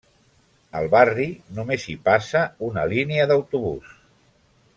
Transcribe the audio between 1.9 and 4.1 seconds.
hi passa una línia d'autobús.